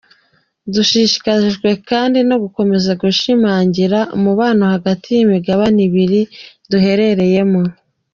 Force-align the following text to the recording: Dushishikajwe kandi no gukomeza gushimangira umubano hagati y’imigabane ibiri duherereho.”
Dushishikajwe 0.73 1.69
kandi 1.89 2.19
no 2.29 2.35
gukomeza 2.43 2.91
gushimangira 3.01 3.99
umubano 4.17 4.63
hagati 4.73 5.07
y’imigabane 5.15 5.79
ibiri 5.87 6.21
duherereho.” 6.69 7.59